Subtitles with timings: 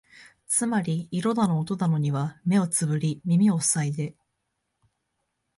[0.47, 4.15] つまり色だの音だのには目をつぶり耳をふさいで、